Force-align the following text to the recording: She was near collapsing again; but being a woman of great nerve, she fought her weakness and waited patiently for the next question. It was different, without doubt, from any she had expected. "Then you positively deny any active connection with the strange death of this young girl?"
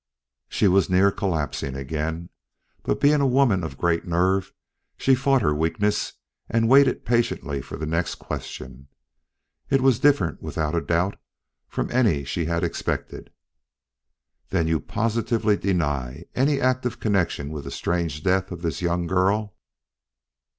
She 0.49 0.67
was 0.67 0.89
near 0.89 1.11
collapsing 1.11 1.75
again; 1.75 2.29
but 2.81 2.99
being 2.99 3.21
a 3.21 3.27
woman 3.27 3.63
of 3.63 3.77
great 3.77 4.03
nerve, 4.03 4.51
she 4.97 5.13
fought 5.13 5.43
her 5.43 5.53
weakness 5.53 6.13
and 6.49 6.67
waited 6.67 7.05
patiently 7.05 7.61
for 7.61 7.77
the 7.77 7.85
next 7.85 8.15
question. 8.15 8.87
It 9.69 9.79
was 9.81 9.99
different, 9.99 10.41
without 10.41 10.73
doubt, 10.87 11.19
from 11.67 11.91
any 11.91 12.23
she 12.23 12.45
had 12.45 12.63
expected. 12.63 13.31
"Then 14.49 14.65
you 14.67 14.79
positively 14.79 15.55
deny 15.55 16.25
any 16.33 16.59
active 16.59 16.99
connection 16.99 17.51
with 17.51 17.65
the 17.65 17.69
strange 17.69 18.23
death 18.23 18.49
of 18.51 18.63
this 18.63 18.81
young 18.81 19.05
girl?" 19.05 19.55